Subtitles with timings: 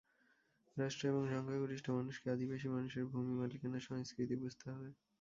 [0.77, 4.89] রাষ্ট্র এবং সংখ্যাগরিষ্ঠ মানুষকে আদিবাসী মানুষের ভূমি মালিকানার সংস্কৃতি বুঝতে হবে।